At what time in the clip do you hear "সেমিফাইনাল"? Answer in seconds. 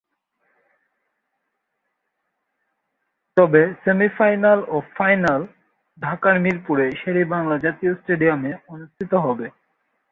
3.83-4.59